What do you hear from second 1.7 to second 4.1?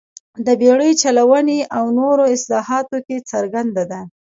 او نورو اصلاحاتو کې څرګنده ده.